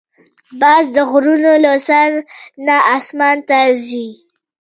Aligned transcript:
باز 0.61 0.85
د 0.95 0.97
غرونو 1.09 1.53
له 1.65 1.73
سر 1.87 2.09
نه 2.65 2.75
آسمان 2.97 3.37
ته 3.49 3.57
ځي 3.87 4.07